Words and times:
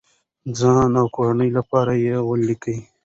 د 0.51 0.51
ځان 0.59 0.91
او 1.01 1.07
کورنۍ 1.15 1.49
لپاره 1.57 1.91
یې 2.03 2.15
ولګوئ. 2.29 2.77